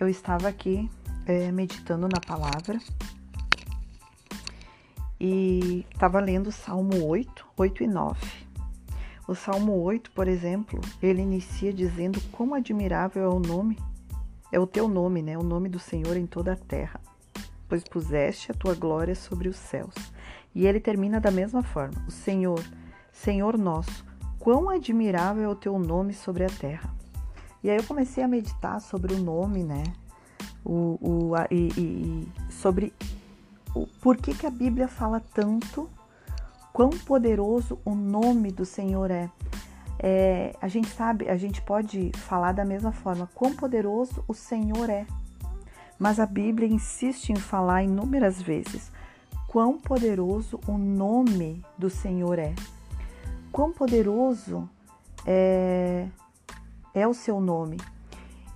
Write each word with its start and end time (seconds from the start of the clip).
eu 0.00 0.08
estava 0.08 0.48
aqui 0.48 0.90
é, 1.26 1.52
meditando 1.52 2.08
na 2.08 2.18
palavra 2.26 2.80
e 5.20 5.84
estava 5.92 6.18
lendo 6.18 6.46
o 6.46 6.52
Salmo 6.52 7.06
8, 7.06 7.46
8 7.54 7.84
e 7.84 7.86
9. 7.86 8.26
O 9.28 9.34
Salmo 9.34 9.78
8, 9.82 10.10
por 10.12 10.26
exemplo, 10.26 10.80
ele 11.02 11.20
inicia 11.20 11.70
dizendo 11.70 12.18
quão 12.32 12.54
admirável 12.54 13.22
é 13.22 13.28
o 13.28 13.38
nome, 13.38 13.78
é 14.50 14.58
o 14.58 14.66
teu 14.66 14.88
nome, 14.88 15.20
né? 15.20 15.36
O 15.36 15.42
nome 15.42 15.68
do 15.68 15.78
Senhor 15.78 16.16
em 16.16 16.26
toda 16.26 16.54
a 16.54 16.56
terra, 16.56 16.98
pois 17.68 17.84
puseste 17.84 18.50
a 18.50 18.54
tua 18.54 18.74
glória 18.74 19.14
sobre 19.14 19.50
os 19.50 19.56
céus. 19.56 19.94
E 20.54 20.66
ele 20.66 20.80
termina 20.80 21.20
da 21.20 21.30
mesma 21.30 21.62
forma: 21.62 22.02
O 22.08 22.10
Senhor, 22.10 22.64
Senhor 23.12 23.58
nosso, 23.58 24.02
quão 24.38 24.70
admirável 24.70 25.44
é 25.44 25.48
o 25.48 25.54
teu 25.54 25.78
nome 25.78 26.14
sobre 26.14 26.42
a 26.44 26.48
terra. 26.48 26.99
E 27.62 27.70
aí 27.70 27.76
eu 27.76 27.84
comecei 27.84 28.22
a 28.22 28.28
meditar 28.28 28.80
sobre 28.80 29.14
o 29.14 29.18
nome, 29.18 29.62
né? 29.62 29.84
O, 30.64 30.98
o, 31.00 31.34
a, 31.34 31.46
e, 31.50 31.68
e, 31.76 32.52
sobre 32.52 32.92
o, 33.74 33.86
por 34.00 34.16
que, 34.16 34.34
que 34.34 34.46
a 34.46 34.50
Bíblia 34.50 34.88
fala 34.88 35.22
tanto, 35.34 35.88
quão 36.72 36.90
poderoso 36.90 37.78
o 37.84 37.94
nome 37.94 38.50
do 38.50 38.64
Senhor 38.64 39.10
é. 39.10 39.30
é. 39.98 40.56
A 40.60 40.68
gente 40.68 40.88
sabe, 40.88 41.28
a 41.28 41.36
gente 41.36 41.60
pode 41.62 42.10
falar 42.16 42.52
da 42.52 42.64
mesma 42.64 42.92
forma, 42.92 43.28
quão 43.34 43.54
poderoso 43.54 44.24
o 44.26 44.34
Senhor 44.34 44.88
é. 44.88 45.06
Mas 45.98 46.18
a 46.18 46.24
Bíblia 46.24 46.66
insiste 46.66 47.30
em 47.30 47.36
falar 47.36 47.82
inúmeras 47.82 48.40
vezes 48.40 48.90
quão 49.46 49.78
poderoso 49.78 50.60
o 50.66 50.78
nome 50.78 51.62
do 51.76 51.90
Senhor 51.90 52.38
é. 52.38 52.54
Quão 53.52 53.72
poderoso 53.72 54.68
é 55.26 56.06
é 56.94 57.06
o 57.06 57.14
seu 57.14 57.40
nome. 57.40 57.76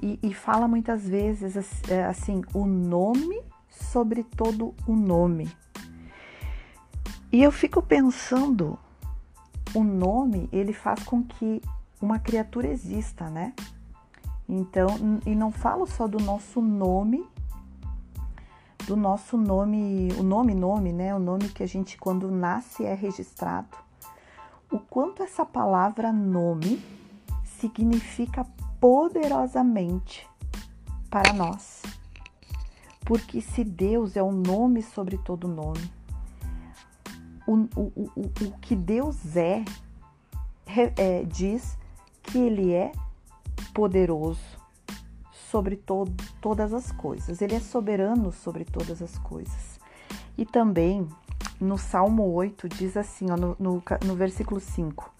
E, 0.03 0.19
e 0.23 0.35
fala 0.35 0.69
muitas 0.69 1.07
vezes 1.07 1.57
é, 1.89 2.05
assim, 2.05 2.43
o 2.53 2.67
nome 2.67 3.43
sobre 3.71 4.23
todo 4.23 4.75
o 4.87 4.95
nome. 4.95 5.51
E 7.33 7.43
eu 7.43 7.51
fico 7.51 7.83
pensando, 7.83 8.79
o 9.75 9.83
nome 9.83 10.49
ele 10.53 10.73
faz 10.73 11.03
com 11.03 11.23
que 11.23 11.61
uma 12.01 12.19
criatura 12.19 12.69
exista, 12.69 13.29
né? 13.29 13.53
Então, 14.48 14.87
e 15.27 15.35
não 15.35 15.51
falo 15.51 15.87
só 15.87 16.07
do 16.07 16.19
nosso 16.19 16.61
nome, 16.61 17.27
do 18.87 18.95
nosso 18.95 19.37
nome, 19.37 20.11
o 20.19 20.23
nome, 20.23 20.55
nome, 20.55 20.93
né? 20.93 21.15
O 21.15 21.19
nome 21.19 21.48
que 21.48 21.63
a 21.63 21.69
gente 21.69 21.97
quando 21.97 22.31
nasce 22.31 22.85
é 22.85 22.95
registrado. 22.95 23.77
O 24.71 24.79
quanto 24.79 25.23
essa 25.23 25.45
palavra 25.45 26.13
nome 26.13 26.83
significa 27.65 28.45
poderosamente 28.79 30.29
para 31.09 31.33
nós. 31.33 31.83
Porque 33.07 33.41
se 33.41 33.65
Deus 33.65 34.17
é 34.17 34.23
o 34.23 34.31
nome 34.31 34.83
sobre 34.83 35.17
todo 35.17 35.48
nome, 35.48 35.91
o, 37.47 37.55
o, 37.77 38.11
o, 38.17 38.23
o 38.47 38.59
que 38.61 38.77
Deus 38.77 39.37
é, 39.37 39.65
é, 40.97 41.25
diz 41.25 41.79
que 42.23 42.39
Ele 42.39 42.73
é 42.73 42.92
poderoso 43.73 44.62
sobre 45.51 45.77
todo, 45.77 46.12
todas 46.41 46.75
as 46.75 46.91
coisas, 46.92 47.41
Ele 47.41 47.55
é 47.55 47.61
soberano 47.61 48.33
sobre 48.33 48.65
todas 48.65 49.01
as 49.01 49.19
coisas. 49.19 49.79
E 50.37 50.45
também 50.45 51.09
no 51.61 51.79
Salmo 51.79 52.25
8 52.33 52.69
diz 52.69 52.97
assim, 52.97 53.31
ó, 53.31 53.37
no, 53.37 53.57
no, 53.59 53.83
no 54.05 54.15
versículo 54.17 54.61
5: 54.61 55.14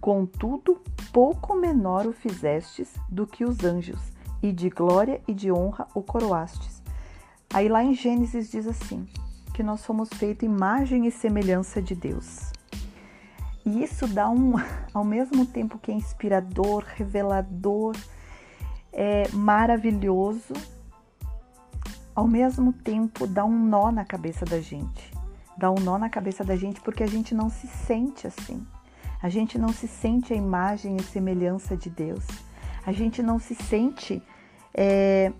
Contudo, 0.00 0.80
pouco 1.12 1.54
menor 1.54 2.06
o 2.06 2.12
fizestes 2.12 2.94
do 3.08 3.26
que 3.26 3.44
os 3.44 3.62
anjos, 3.64 4.00
e 4.42 4.52
de 4.52 4.70
glória 4.70 5.20
e 5.28 5.34
de 5.34 5.52
honra 5.52 5.86
o 5.94 6.02
coroastes. 6.02 6.82
Aí 7.52 7.68
lá 7.68 7.84
em 7.84 7.94
Gênesis 7.94 8.50
diz 8.50 8.66
assim: 8.66 9.06
que 9.52 9.62
nós 9.62 9.84
fomos 9.84 10.08
feitos 10.08 10.44
imagem 10.44 11.06
e 11.06 11.10
semelhança 11.10 11.82
de 11.82 11.94
Deus. 11.94 12.50
E 13.64 13.82
isso 13.82 14.06
dá 14.06 14.30
um, 14.30 14.54
ao 14.94 15.04
mesmo 15.04 15.44
tempo 15.44 15.78
que 15.78 15.90
é 15.90 15.94
inspirador, 15.94 16.84
revelador, 16.96 17.94
é 18.92 19.28
maravilhoso, 19.32 20.54
ao 22.14 22.26
mesmo 22.26 22.72
tempo 22.72 23.26
dá 23.26 23.44
um 23.44 23.64
nó 23.66 23.90
na 23.90 24.04
cabeça 24.04 24.44
da 24.44 24.60
gente. 24.60 25.12
Dá 25.56 25.70
um 25.70 25.80
nó 25.80 25.98
na 25.98 26.08
cabeça 26.08 26.42
da 26.42 26.56
gente 26.56 26.80
porque 26.80 27.02
a 27.02 27.06
gente 27.06 27.34
não 27.34 27.50
se 27.50 27.66
sente 27.66 28.26
assim. 28.26 28.66
A 29.22 29.28
gente 29.28 29.58
não 29.58 29.68
se 29.70 29.86
sente 29.86 30.32
a 30.32 30.36
imagem 30.36 30.96
e 30.96 31.02
semelhança 31.02 31.76
de 31.76 31.90
Deus. 31.90 32.26
A 32.86 32.92
gente 32.92 33.22
não 33.22 33.38
se 33.38 33.54
sente 33.54 34.22
é, 34.72 35.32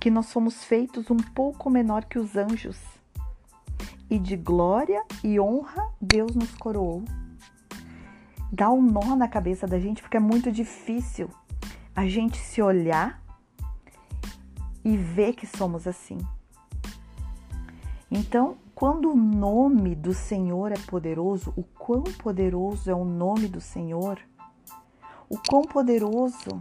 que 0.00 0.10
nós 0.10 0.26
somos 0.26 0.64
feitos 0.64 1.10
um 1.10 1.16
pouco 1.16 1.68
menor 1.68 2.04
que 2.04 2.18
os 2.18 2.36
anjos. 2.36 2.78
E 4.08 4.18
de 4.18 4.36
glória 4.36 5.04
e 5.22 5.38
honra 5.38 5.92
Deus 6.00 6.34
nos 6.34 6.54
coroou. 6.54 7.04
Dá 8.50 8.70
um 8.70 8.80
nó 8.80 9.14
na 9.14 9.28
cabeça 9.28 9.66
da 9.66 9.78
gente 9.78 10.00
porque 10.00 10.16
é 10.16 10.20
muito 10.20 10.50
difícil 10.50 11.28
a 11.94 12.06
gente 12.06 12.38
se 12.38 12.62
olhar 12.62 13.22
e 14.82 14.96
ver 14.96 15.34
que 15.34 15.46
somos 15.46 15.86
assim. 15.86 16.18
Então, 18.10 18.56
quando 18.78 19.10
o 19.10 19.16
nome 19.16 19.96
do 19.96 20.14
Senhor 20.14 20.70
é 20.70 20.78
poderoso, 20.86 21.52
o 21.56 21.64
quão 21.64 22.04
poderoso 22.04 22.88
é 22.88 22.94
o 22.94 23.04
nome 23.04 23.48
do 23.48 23.60
Senhor, 23.60 24.20
o 25.28 25.36
quão 25.36 25.62
poderoso 25.62 26.56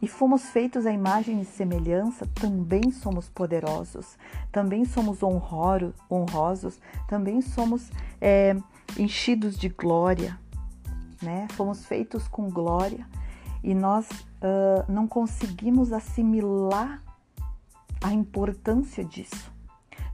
e 0.00 0.06
fomos 0.06 0.50
feitos 0.50 0.86
à 0.86 0.92
imagem 0.92 1.40
e 1.40 1.44
semelhança, 1.44 2.28
também 2.32 2.92
somos 2.92 3.28
poderosos, 3.28 4.16
também 4.52 4.84
somos 4.84 5.20
honroro, 5.20 5.92
honrosos, 6.08 6.78
também 7.08 7.40
somos 7.40 7.90
é, 8.20 8.56
enchidos 8.96 9.58
de 9.58 9.68
glória, 9.68 10.38
né? 11.20 11.48
Fomos 11.54 11.84
feitos 11.86 12.28
com 12.28 12.48
glória 12.48 13.04
e 13.64 13.74
nós 13.74 14.08
uh, 14.08 14.88
não 14.88 15.08
conseguimos 15.08 15.92
assimilar 15.92 17.02
a 18.00 18.12
importância 18.12 19.04
disso. 19.04 19.55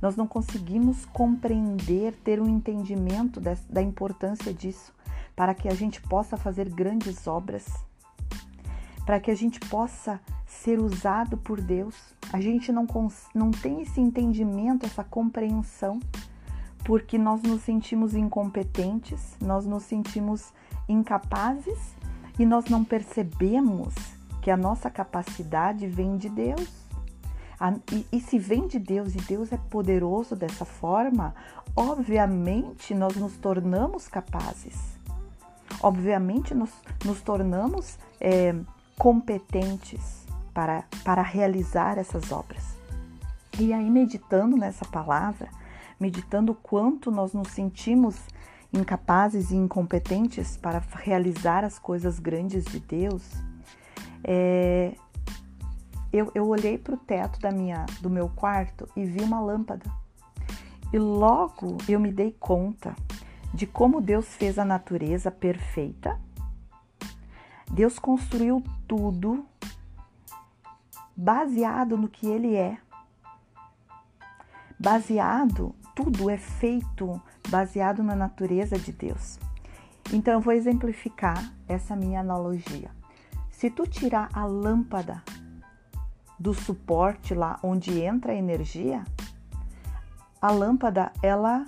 Nós 0.03 0.17
não 0.17 0.27
conseguimos 0.27 1.07
compreender, 1.07 2.13
ter 2.25 2.41
um 2.41 2.49
entendimento 2.49 3.41
da 3.41 3.81
importância 3.81 4.53
disso, 4.53 4.93
para 5.37 5.55
que 5.55 5.69
a 5.69 5.75
gente 5.75 6.03
possa 6.03 6.37
fazer 6.37 6.69
grandes 6.69 7.29
obras, 7.29 7.65
para 9.07 9.21
que 9.21 9.31
a 9.31 9.35
gente 9.37 9.61
possa 9.61 10.21
ser 10.45 10.81
usado 10.81 11.37
por 11.37 11.61
Deus. 11.61 11.95
A 12.33 12.41
gente 12.41 12.73
não, 12.73 12.87
não 13.33 13.53
tem 13.53 13.83
esse 13.83 14.01
entendimento, 14.01 14.85
essa 14.85 15.05
compreensão, 15.05 16.01
porque 16.85 17.17
nós 17.17 17.41
nos 17.43 17.63
sentimos 17.63 18.15
incompetentes, 18.15 19.37
nós 19.41 19.65
nos 19.65 19.85
sentimos 19.85 20.53
incapazes 20.89 21.95
e 22.39 22.45
nós 22.45 22.65
não 22.67 22.85
percebemos 22.85 23.95
que 24.41 24.51
a 24.51 24.57
nossa 24.57 24.91
capacidade 24.91 25.87
vem 25.87 26.17
de 26.17 26.29
Deus. 26.29 26.82
E, 27.93 28.07
e 28.17 28.21
se 28.21 28.39
vem 28.39 28.67
de 28.67 28.79
Deus 28.79 29.15
e 29.15 29.19
Deus 29.19 29.53
é 29.53 29.57
poderoso 29.57 30.35
dessa 30.35 30.65
forma, 30.65 31.35
obviamente 31.77 32.95
nós 32.95 33.17
nos 33.17 33.37
tornamos 33.37 34.09
capazes. 34.09 34.99
Obviamente 35.81 36.55
nos, 36.55 36.71
nos 37.05 37.23
tornamos 37.23 37.99
é, 38.21 38.55
competentes 38.99 40.27
para, 40.53 40.85
para 41.05 41.23
realizar 41.23 41.99
essas 41.99 42.31
obras. 42.33 42.77
E 43.59 43.73
aí, 43.73 43.89
meditando 43.91 44.57
nessa 44.57 44.85
palavra, 44.85 45.49
meditando 46.01 46.55
quanto 46.55 47.11
nós 47.11 47.33
nos 47.33 47.49
sentimos 47.49 48.17
incapazes 48.73 49.51
e 49.51 49.57
incompetentes 49.57 50.57
para 50.57 50.83
realizar 50.97 51.65
as 51.65 51.79
coisas 51.79 52.19
grandes 52.19 52.65
de 52.65 52.81
Deus, 52.81 53.23
é, 54.25 54.95
eu, 56.13 56.31
eu 56.35 56.47
olhei 56.47 56.77
para 56.77 56.95
o 56.95 56.99
teto 56.99 57.41
da 57.41 57.51
minha, 57.51 57.87
do 58.01 58.11
meu 58.11 58.29
quarto 58.29 58.87
e 58.95 59.05
vi 59.05 59.23
uma 59.23 59.41
lâmpada. 59.41 59.91
E 60.93 60.99
logo 60.99 61.79
eu 61.89 61.99
me 61.99 62.13
dei 62.13 62.37
conta 62.39 62.95
de 63.55 63.67
como 63.67 64.01
Deus 64.01 64.37
fez 64.37 64.59
a 64.59 64.65
natureza 64.65 65.31
perfeita. 65.31 66.21
Deus 67.71 67.99
construiu 67.99 68.63
tudo 68.87 69.47
baseado 71.17 71.97
no 71.97 72.09
que 72.09 72.27
Ele 72.27 72.55
é. 72.55 72.77
Baseado, 74.79 75.75
tudo 75.95 76.29
é 76.29 76.37
feito 76.37 77.21
baseado 77.49 78.03
na 78.03 78.15
natureza 78.15 78.79
de 78.79 78.93
Deus. 78.93 79.39
Então 80.13 80.35
eu 80.35 80.41
vou 80.41 80.53
exemplificar 80.53 81.53
essa 81.67 81.97
minha 81.97 82.21
analogia. 82.21 82.91
Se 83.51 83.71
tu 83.71 83.87
tirar 83.87 84.29
a 84.33 84.45
lâmpada 84.45 85.23
do 86.43 86.53
suporte 86.53 87.35
lá 87.35 87.57
onde 87.63 88.01
entra 88.01 88.33
a 88.33 88.35
energia, 88.35 89.05
a 90.41 90.51
lâmpada 90.51 91.13
ela 91.23 91.65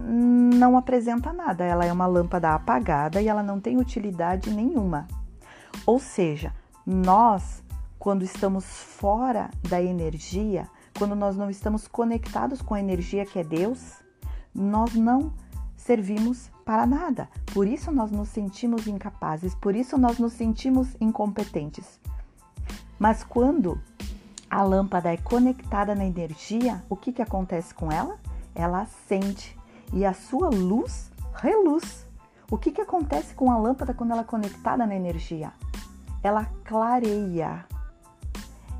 não 0.00 0.78
apresenta 0.78 1.34
nada, 1.34 1.64
ela 1.64 1.84
é 1.84 1.92
uma 1.92 2.06
lâmpada 2.06 2.54
apagada 2.54 3.20
e 3.20 3.28
ela 3.28 3.42
não 3.42 3.60
tem 3.60 3.76
utilidade 3.76 4.50
nenhuma. 4.50 5.06
Ou 5.84 5.98
seja, 5.98 6.54
nós, 6.86 7.62
quando 7.98 8.22
estamos 8.22 8.64
fora 8.64 9.50
da 9.68 9.82
energia, 9.82 10.66
quando 10.98 11.14
nós 11.14 11.36
não 11.36 11.50
estamos 11.50 11.86
conectados 11.86 12.62
com 12.62 12.72
a 12.72 12.80
energia 12.80 13.26
que 13.26 13.38
é 13.38 13.44
Deus, 13.44 14.02
nós 14.54 14.94
não 14.94 15.30
servimos 15.76 16.50
para 16.64 16.86
nada. 16.86 17.28
Por 17.52 17.66
isso 17.68 17.92
nós 17.92 18.10
nos 18.10 18.30
sentimos 18.30 18.86
incapazes, 18.86 19.54
por 19.54 19.76
isso 19.76 19.98
nós 19.98 20.18
nos 20.18 20.32
sentimos 20.32 20.96
incompetentes. 20.98 22.00
Mas 22.98 23.24
quando 23.24 23.80
a 24.48 24.62
lâmpada 24.62 25.12
é 25.12 25.16
conectada 25.16 25.94
na 25.94 26.04
energia, 26.04 26.82
o 26.88 26.96
que, 26.96 27.12
que 27.12 27.22
acontece 27.22 27.74
com 27.74 27.90
ela? 27.90 28.18
Ela 28.54 28.82
acende 28.82 29.56
e 29.92 30.04
a 30.04 30.12
sua 30.12 30.48
luz 30.48 31.10
reluz. 31.34 32.06
O 32.50 32.56
que, 32.56 32.70
que 32.70 32.80
acontece 32.80 33.34
com 33.34 33.50
a 33.50 33.58
lâmpada 33.58 33.94
quando 33.94 34.12
ela 34.12 34.20
é 34.20 34.24
conectada 34.24 34.86
na 34.86 34.94
energia? 34.94 35.52
Ela 36.22 36.46
clareia. 36.64 37.66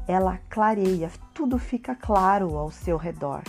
Ela 0.07 0.39
clareia, 0.49 1.11
tudo 1.33 1.59
fica 1.59 1.95
claro 1.95 2.57
ao 2.57 2.71
seu 2.71 2.97
redor. 2.97 3.43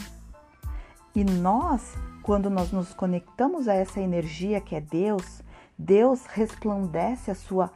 E 1.13 1.23
nós, 1.23 1.95
quando 2.23 2.49
nós 2.49 2.71
nos 2.71 2.93
conectamos 2.93 3.67
a 3.67 3.73
essa 3.73 3.99
energia 3.99 4.59
que 4.61 4.75
é 4.75 4.81
Deus, 4.81 5.41
Deus 5.77 6.25
resplandece 6.25 7.29
a 7.29 7.35
sua 7.35 7.71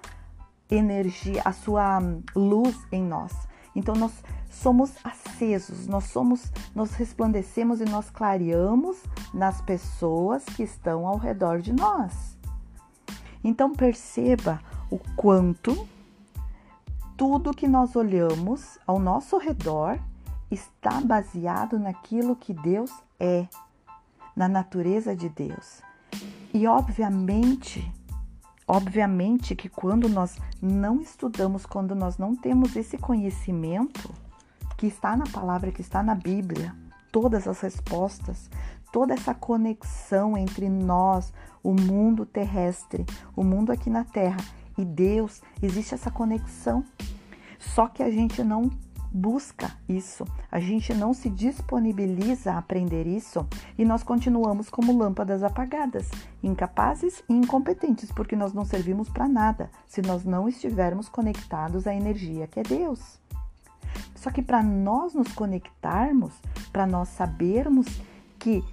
energia, 0.69 1.41
a 1.45 1.51
sua 1.51 1.99
luz 2.35 2.77
em 2.91 3.03
nós. 3.03 3.33
Então 3.75 3.95
nós 3.95 4.11
somos 4.49 4.93
acesos, 5.03 5.87
nós 5.87 6.05
somos, 6.05 6.51
nós 6.75 6.93
resplandecemos 6.93 7.81
e 7.81 7.85
nós 7.85 8.09
clareamos 8.09 8.97
nas 9.33 9.61
pessoas 9.61 10.43
que 10.45 10.63
estão 10.63 11.07
ao 11.07 11.17
redor 11.17 11.61
de 11.61 11.71
nós. 11.71 12.37
Então 13.43 13.73
perceba 13.73 14.59
o 14.89 14.99
quanto 15.15 15.87
tudo 17.15 17.53
que 17.53 17.67
nós 17.67 17.95
olhamos 17.95 18.79
ao 18.87 18.99
nosso 18.99 19.37
redor 19.37 19.99
está 20.49 21.01
baseado 21.01 21.77
naquilo 21.77 22.35
que 22.35 22.53
Deus 22.53 22.91
é, 23.19 23.47
na 24.35 24.47
natureza 24.47 25.15
de 25.15 25.29
Deus. 25.29 25.81
E 26.53 26.65
obviamente, 26.65 27.93
obviamente 28.69 29.55
que 29.55 29.67
quando 29.67 30.07
nós 30.07 30.37
não 30.61 31.01
estudamos, 31.01 31.65
quando 31.65 31.95
nós 31.95 32.19
não 32.19 32.35
temos 32.35 32.75
esse 32.75 32.99
conhecimento 32.99 34.13
que 34.77 34.85
está 34.85 35.17
na 35.17 35.25
palavra, 35.25 35.71
que 35.71 35.81
está 35.81 36.03
na 36.03 36.13
Bíblia, 36.13 36.75
todas 37.11 37.47
as 37.47 37.59
respostas, 37.61 38.47
toda 38.93 39.15
essa 39.15 39.33
conexão 39.33 40.37
entre 40.37 40.69
nós, 40.69 41.33
o 41.63 41.73
mundo 41.73 42.27
terrestre, 42.27 43.07
o 43.35 43.43
mundo 43.43 43.71
aqui 43.71 43.89
na 43.89 44.03
Terra 44.03 44.37
e 44.77 44.85
Deus, 44.85 45.41
existe 45.63 45.95
essa 45.95 46.11
conexão. 46.11 46.85
Só 47.57 47.87
que 47.87 48.03
a 48.03 48.11
gente 48.11 48.43
não 48.43 48.69
busca 49.11 49.71
isso, 49.87 50.25
a 50.51 50.59
gente 50.59 50.93
não 50.93 51.13
se 51.13 51.29
disponibiliza 51.29 52.53
a 52.53 52.57
aprender 52.57 53.07
isso 53.07 53.45
e 53.77 53.83
nós 53.83 54.03
continuamos 54.03 54.69
como 54.69 54.97
lâmpadas 54.97 55.43
apagadas, 55.43 56.09
incapazes 56.43 57.23
e 57.27 57.33
incompetentes, 57.33 58.11
porque 58.11 58.35
nós 58.35 58.53
não 58.53 58.65
servimos 58.65 59.09
para 59.09 59.27
nada 59.27 59.71
se 59.87 60.01
nós 60.01 60.23
não 60.23 60.47
estivermos 60.47 61.09
conectados 61.09 61.87
à 61.87 61.93
energia 61.93 62.47
que 62.47 62.59
é 62.59 62.63
Deus. 62.63 63.19
Só 64.15 64.29
que 64.29 64.41
para 64.41 64.61
nós 64.61 65.13
nos 65.13 65.31
conectarmos, 65.31 66.33
para 66.71 66.85
nós 66.85 67.09
sabermos 67.09 67.87
que 68.37 68.63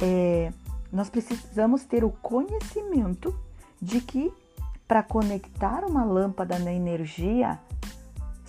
é, 0.00 0.52
nós 0.92 1.10
precisamos 1.10 1.84
ter 1.84 2.04
o 2.04 2.10
conhecimento 2.10 3.34
de 3.80 4.00
que 4.00 4.32
para 4.86 5.02
conectar 5.02 5.84
uma 5.84 6.04
lâmpada 6.04 6.58
na 6.58 6.72
energia, 6.72 7.58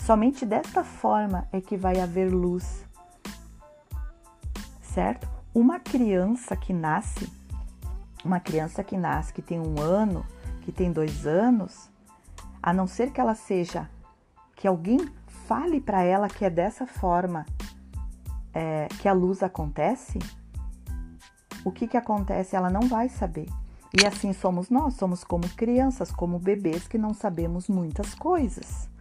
Somente 0.05 0.45
desta 0.45 0.83
forma 0.83 1.47
é 1.49 1.61
que 1.61 1.77
vai 1.77 2.01
haver 2.01 2.29
luz, 2.29 2.83
certo? 4.81 5.29
Uma 5.55 5.79
criança 5.79 6.57
que 6.57 6.73
nasce, 6.73 7.31
uma 8.21 8.37
criança 8.41 8.83
que 8.83 8.97
nasce, 8.97 9.31
que 9.31 9.41
tem 9.41 9.61
um 9.61 9.79
ano, 9.79 10.25
que 10.63 10.73
tem 10.73 10.91
dois 10.91 11.25
anos, 11.25 11.89
a 12.61 12.73
não 12.73 12.85
ser 12.85 13.11
que 13.11 13.21
ela 13.21 13.33
seja, 13.33 13.89
que 14.57 14.67
alguém 14.67 14.99
fale 15.47 15.79
para 15.79 16.03
ela 16.03 16.27
que 16.27 16.43
é 16.43 16.49
dessa 16.49 16.85
forma 16.85 17.45
é, 18.53 18.89
que 18.99 19.07
a 19.07 19.13
luz 19.13 19.41
acontece, 19.41 20.19
o 21.63 21.71
que, 21.71 21.87
que 21.87 21.95
acontece? 21.95 22.57
Ela 22.57 22.69
não 22.69 22.89
vai 22.89 23.07
saber. 23.07 23.47
E 23.97 24.05
assim 24.05 24.33
somos 24.33 24.69
nós, 24.69 24.95
somos 24.95 25.23
como 25.23 25.47
crianças, 25.55 26.11
como 26.11 26.39
bebês 26.39 26.89
que 26.89 26.97
não 26.97 27.13
sabemos 27.13 27.69
muitas 27.69 28.13
coisas. 28.13 28.91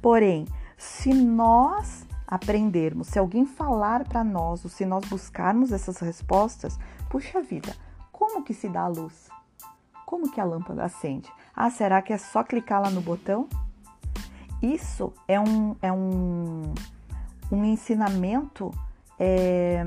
Porém, 0.00 0.46
se 0.76 1.12
nós 1.12 2.06
aprendermos, 2.26 3.08
se 3.08 3.18
alguém 3.18 3.44
falar 3.44 4.04
para 4.04 4.22
nós, 4.22 4.64
ou 4.64 4.70
se 4.70 4.86
nós 4.86 5.04
buscarmos 5.06 5.72
essas 5.72 5.98
respostas, 5.98 6.78
puxa 7.08 7.42
vida, 7.42 7.74
como 8.12 8.42
que 8.42 8.54
se 8.54 8.68
dá 8.68 8.82
a 8.82 8.88
luz? 8.88 9.28
Como 10.06 10.30
que 10.30 10.40
a 10.40 10.44
lâmpada 10.44 10.84
acende? 10.84 11.30
Ah, 11.54 11.70
será 11.70 12.00
que 12.00 12.12
é 12.12 12.18
só 12.18 12.44
clicar 12.44 12.80
lá 12.80 12.90
no 12.90 13.00
botão? 13.00 13.48
Isso 14.62 15.12
é 15.26 15.40
um, 15.40 15.74
é 15.82 15.90
um, 15.90 16.74
um 17.50 17.64
ensinamento 17.64 18.70
é, 19.18 19.86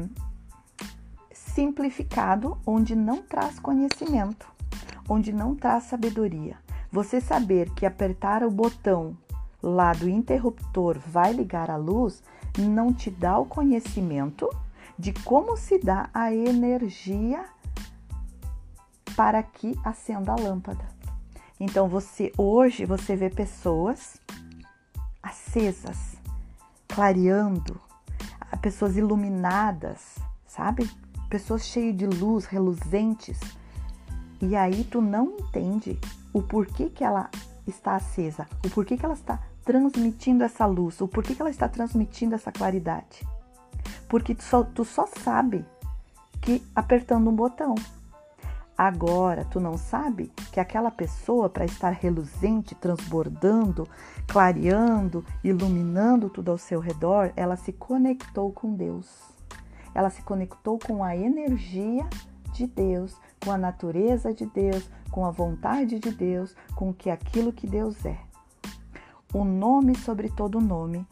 simplificado, 1.32 2.58
onde 2.66 2.96
não 2.96 3.22
traz 3.22 3.60
conhecimento, 3.60 4.48
onde 5.08 5.32
não 5.32 5.56
traz 5.56 5.84
sabedoria. 5.86 6.58
Você 6.92 7.22
saber 7.22 7.70
que 7.74 7.86
apertar 7.86 8.44
o 8.44 8.52
botão 8.52 9.18
lá 9.64 9.94
do 9.94 10.10
interruptor 10.10 11.00
vai 11.00 11.32
ligar 11.32 11.72
a 11.72 11.78
luz 11.78 12.22
não 12.62 12.94
te 12.94 13.10
dá 13.10 13.40
o 13.40 13.46
conhecimento 13.46 14.50
de 15.00 15.14
como 15.14 15.58
se 15.58 15.80
dá 15.80 16.10
a 16.14 16.34
energia 16.34 17.46
para 19.16 19.42
que 19.42 19.80
acenda 19.84 20.34
a 20.34 20.36
lâmpada. 20.36 20.86
Então 21.60 21.88
você 21.88 22.32
hoje 22.38 22.86
você 22.86 23.16
vê 23.16 23.30
pessoas 23.30 24.20
acesas, 25.22 26.18
clareando, 26.88 27.80
pessoas 28.62 28.98
iluminadas, 28.98 30.18
sabe? 30.46 30.90
Pessoas 31.30 31.66
cheias 31.66 31.96
de 31.96 32.06
luz, 32.06 32.46
reluzentes. 32.46 33.40
E 34.42 34.56
aí 34.56 34.84
tu 34.84 35.02
não 35.02 35.38
entende 35.40 35.98
o 36.34 36.42
porquê 36.42 36.90
que 36.90 37.04
ela 37.04 37.30
está 37.66 37.96
acesa, 37.96 38.48
o 38.66 38.70
porquê 38.70 38.98
que 38.98 39.06
ela 39.06 39.14
está 39.14 39.40
transmitindo 39.64 40.44
essa 40.44 40.66
luz? 40.66 41.02
O 41.02 41.08
porquê 41.08 41.34
que 41.34 41.42
ela 41.42 41.50
está 41.50 41.68
transmitindo 41.68 42.36
essa 42.36 42.52
claridade? 42.52 43.28
Porque 44.08 44.36
tu 44.36 44.44
só, 44.44 44.64
tu 44.64 44.86
só 44.86 45.08
sabe 45.08 45.66
que 46.42 46.62
apertando 46.76 47.30
um 47.30 47.36
botão. 47.36 47.76
Agora, 48.78 49.46
tu 49.46 49.60
não 49.60 49.78
sabe 49.78 50.32
que 50.52 50.60
aquela 50.60 50.90
pessoa, 50.90 51.48
para 51.48 51.64
estar 51.64 51.92
reluzente, 51.92 52.74
transbordando, 52.76 53.88
clareando, 54.28 55.24
iluminando 55.44 56.30
tudo 56.30 56.52
ao 56.52 56.58
seu 56.58 56.80
redor, 56.80 57.32
ela 57.36 57.56
se 57.56 57.72
conectou 57.72 58.52
com 58.52 58.74
Deus. 58.74 59.08
Ela 59.94 60.10
se 60.10 60.24
conectou 60.24 60.80
com 60.80 61.04
a 61.04 61.16
energia 61.16 62.06
de 62.52 62.66
Deus, 62.66 63.16
com 63.44 63.52
a 63.52 63.58
natureza 63.58 64.34
de 64.34 64.46
Deus, 64.48 64.90
com 65.12 65.24
a 65.24 65.32
vontade 65.32 66.00
de 66.00 66.12
Deus, 66.12 66.56
com 66.76 66.92
que 66.92 67.12
aquilo 67.12 67.54
que 67.54 67.68
Deus 67.68 68.04
é 68.06 68.33
o 69.34 69.44
nome 69.44 69.98
sobre 69.98 70.30
todo 70.30 70.62
nome. 70.62 71.06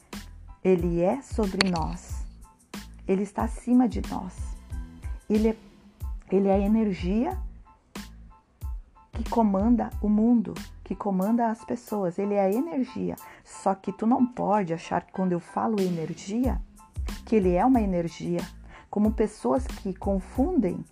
Ele 0.63 1.01
é 1.01 1.22
sobre 1.22 1.70
nós. 1.70 2.24
Ele 3.08 3.24
está 3.24 3.44
acima 3.44 3.90
de 3.90 4.01
nós. 4.10 4.56
Ele 5.28 5.50
é, 5.50 5.56
ele 6.32 6.48
é 6.48 6.54
a 6.54 6.60
energia 6.60 7.38
que 9.12 9.28
comanda 9.30 9.90
o 10.01 10.08
mundo, 10.08 10.54
que 10.84 10.94
comanda 10.96 11.48
as 11.48 11.66
pessoas. 11.66 12.20
Ele 12.20 12.36
é 12.36 12.42
a 12.42 12.51
energia. 12.51 13.16
Só 13.44 13.74
que 13.74 13.92
tu 13.92 14.06
não 14.06 14.25
pode 14.25 14.74
achar 14.74 15.01
que 15.01 15.12
quando 15.12 15.32
eu 15.32 15.40
falo 15.40 15.82
energia, 15.82 16.62
que 17.25 17.36
ele 17.36 17.54
é 17.56 17.66
uma 17.66 17.82
energia. 17.82 18.42
Como 18.90 19.13
pessoas 19.13 19.66
que 19.66 19.94
confundem 19.94 20.86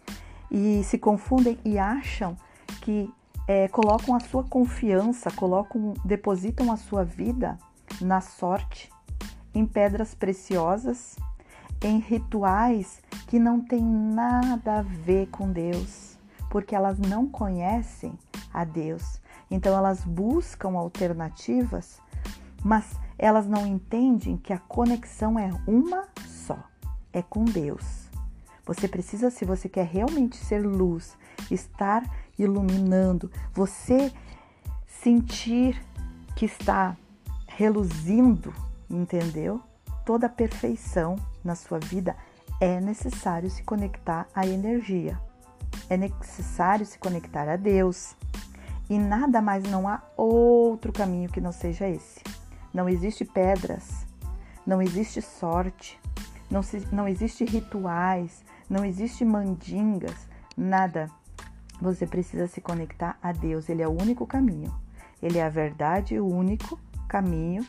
e 0.50 0.84
se 0.84 0.98
confundem 0.98 1.60
e 1.64 1.78
acham 1.78 2.36
que 2.82 3.14
é, 3.50 3.68
colocam 3.68 4.14
a 4.14 4.20
sua 4.20 4.44
confiança, 4.44 5.32
colocam, 5.32 5.96
depositam 6.06 6.72
a 6.72 6.78
sua 6.78 7.04
vida 7.04 7.58
na 8.00 8.22
sorte, 8.22 8.92
em 9.56 9.66
pedras 9.66 10.14
preciosas, 10.14 11.16
em 11.82 11.98
rituais 11.98 13.02
que 13.26 13.40
não 13.40 13.60
têm 13.60 13.84
nada 13.84 14.78
a 14.78 14.82
ver 14.84 15.30
com 15.30 15.52
Deus, 15.52 16.16
porque 16.52 16.76
elas 16.76 17.00
não 17.00 17.28
conhecem 17.28 18.14
a 18.54 18.64
Deus. 18.64 19.20
Então 19.50 19.76
elas 19.76 20.06
buscam 20.06 20.78
alternativas, 20.78 22.00
mas 22.64 23.00
elas 23.18 23.48
não 23.48 23.66
entendem 23.66 24.38
que 24.38 24.54
a 24.54 24.60
conexão 24.60 25.40
é 25.40 25.50
uma 25.66 26.08
só, 26.28 26.60
é 27.12 27.24
com 27.24 27.46
Deus. 27.46 27.99
Você 28.70 28.88
precisa, 28.88 29.30
se 29.30 29.44
você 29.44 29.68
quer 29.68 29.86
realmente 29.86 30.38
ser 30.38 30.66
luz, 30.66 31.18
estar 31.52 32.04
iluminando, 32.38 33.32
você 33.54 34.14
sentir 34.88 35.84
que 36.36 36.46
está 36.46 36.96
reluzindo 37.48 38.54
entendeu? 38.90 39.62
Toda 40.06 40.28
perfeição 40.28 41.16
na 41.44 41.56
sua 41.56 41.80
vida 41.80 42.16
é 42.60 42.82
necessário 42.82 43.50
se 43.50 43.64
conectar 43.64 44.28
à 44.34 44.48
energia. 44.48 45.20
É 45.90 45.96
necessário 45.96 46.86
se 46.86 46.98
conectar 46.98 47.48
a 47.48 47.56
Deus. 47.56 48.16
E 48.90 48.98
nada 48.98 49.42
mais 49.42 49.64
não 49.64 49.88
há 49.88 50.02
outro 50.18 50.92
caminho 50.92 51.30
que 51.30 51.40
não 51.40 51.52
seja 51.52 51.88
esse. 51.88 52.22
Não 52.74 52.90
existe 52.90 53.24
pedras, 53.24 54.06
não 54.66 54.82
existe 54.82 55.22
sorte, 55.22 56.00
não, 56.50 56.64
se, 56.64 56.88
não 56.92 57.08
existe 57.08 57.46
rituais, 57.46 58.44
não 58.70 58.86
existe 58.86 59.26
mandingas, 59.26 60.28
nada. 60.56 61.10
Você 61.82 62.06
precisa 62.06 62.48
se 62.48 62.62
conectar 62.62 63.18
a 63.22 63.32
Deus, 63.32 63.70
Ele 63.70 63.82
é 63.82 63.88
o 63.88 63.92
único 63.92 64.28
caminho. 64.28 64.74
Ele 65.22 65.38
é 65.38 65.44
a 65.44 65.50
verdade, 65.50 66.20
o 66.20 66.28
único 66.28 66.80
caminho 67.08 67.66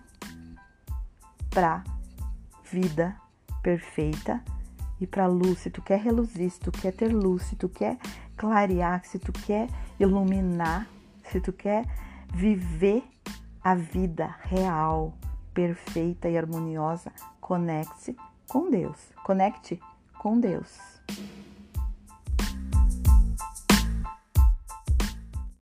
para 1.48 1.82
vida 2.70 3.16
perfeita 3.62 4.42
e 5.00 5.06
para 5.06 5.26
luz. 5.26 5.58
Se 5.58 5.70
tu 5.70 5.82
quer 5.82 6.00
reluzir, 6.00 6.50
se 6.50 6.60
tu 6.60 6.70
quer 6.70 6.92
ter 6.92 7.12
luz, 7.12 7.42
se 7.44 7.56
tu 7.56 7.68
quer 7.68 7.98
clarear, 8.36 9.04
se 9.04 9.18
tu 9.18 9.32
quer 9.32 9.68
iluminar, 9.98 10.86
se 11.24 11.40
tu 11.40 11.52
quer 11.52 11.84
viver 12.32 13.02
a 13.62 13.74
vida 13.74 14.36
real, 14.42 15.14
perfeita 15.52 16.28
e 16.28 16.38
harmoniosa, 16.38 17.12
conecte-se 17.40 18.16
com 18.48 18.70
Deus. 18.70 18.98
Conecte 19.24 19.80
com 20.20 20.38
Deus. 20.38 21.00